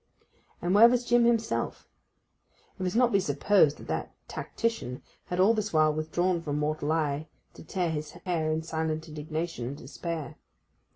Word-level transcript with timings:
And 0.63 0.73
where 0.73 0.89
was 0.89 1.05
Jim 1.05 1.25
himself? 1.25 1.87
It 2.73 2.81
must 2.81 2.95
not 2.95 3.11
be 3.11 3.19
supposed 3.19 3.77
that 3.77 3.85
that 3.85 4.15
tactician 4.27 5.03
had 5.25 5.39
all 5.39 5.53
this 5.53 5.71
while 5.73 5.93
withdrawn 5.93 6.41
from 6.41 6.57
mortal 6.57 6.91
eye 6.91 7.27
to 7.53 7.63
tear 7.63 7.91
his 7.91 8.09
hair 8.25 8.51
in 8.51 8.63
silent 8.63 9.07
indignation 9.07 9.67
and 9.67 9.77
despair. 9.77 10.37